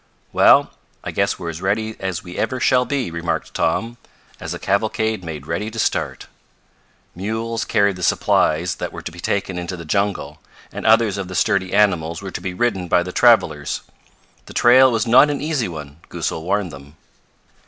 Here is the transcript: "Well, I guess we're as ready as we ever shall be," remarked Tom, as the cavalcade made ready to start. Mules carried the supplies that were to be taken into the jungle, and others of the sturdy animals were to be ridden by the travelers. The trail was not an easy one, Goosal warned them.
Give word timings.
"Well, 0.33 0.71
I 1.03 1.11
guess 1.11 1.37
we're 1.37 1.51
as 1.51 1.61
ready 1.61 1.95
as 1.99 2.23
we 2.23 2.35
ever 2.35 2.59
shall 2.59 2.85
be," 2.85 3.11
remarked 3.11 3.53
Tom, 3.53 3.97
as 4.39 4.51
the 4.51 4.57
cavalcade 4.57 5.23
made 5.23 5.45
ready 5.45 5.69
to 5.69 5.77
start. 5.77 6.25
Mules 7.13 7.65
carried 7.65 7.97
the 7.97 8.01
supplies 8.01 8.73
that 8.77 8.91
were 8.91 9.03
to 9.03 9.11
be 9.11 9.19
taken 9.19 9.59
into 9.59 9.77
the 9.77 9.85
jungle, 9.85 10.39
and 10.71 10.87
others 10.87 11.19
of 11.19 11.27
the 11.27 11.35
sturdy 11.35 11.71
animals 11.71 12.19
were 12.19 12.31
to 12.31 12.41
be 12.41 12.55
ridden 12.55 12.87
by 12.87 13.03
the 13.03 13.11
travelers. 13.11 13.81
The 14.47 14.53
trail 14.55 14.91
was 14.91 15.05
not 15.05 15.29
an 15.29 15.39
easy 15.39 15.67
one, 15.67 15.99
Goosal 16.09 16.41
warned 16.43 16.71
them. 16.71 16.95